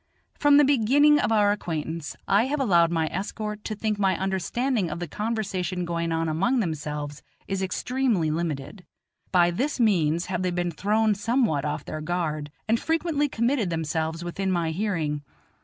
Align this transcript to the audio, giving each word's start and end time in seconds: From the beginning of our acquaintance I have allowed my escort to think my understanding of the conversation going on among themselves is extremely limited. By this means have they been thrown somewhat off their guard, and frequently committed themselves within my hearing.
From 0.33 0.57
the 0.57 0.63
beginning 0.63 1.19
of 1.19 1.31
our 1.31 1.51
acquaintance 1.51 2.15
I 2.27 2.45
have 2.47 2.59
allowed 2.59 2.89
my 2.91 3.05
escort 3.11 3.63
to 3.65 3.75
think 3.75 3.99
my 3.99 4.17
understanding 4.17 4.89
of 4.89 4.99
the 4.99 5.07
conversation 5.07 5.85
going 5.85 6.11
on 6.11 6.27
among 6.27 6.59
themselves 6.59 7.21
is 7.47 7.61
extremely 7.61 8.31
limited. 8.31 8.83
By 9.31 9.51
this 9.51 9.79
means 9.79 10.25
have 10.25 10.41
they 10.41 10.49
been 10.49 10.71
thrown 10.71 11.13
somewhat 11.13 11.65
off 11.65 11.85
their 11.85 12.01
guard, 12.01 12.49
and 12.67 12.79
frequently 12.79 13.29
committed 13.29 13.69
themselves 13.69 14.23
within 14.23 14.51
my 14.51 14.71
hearing. 14.71 15.21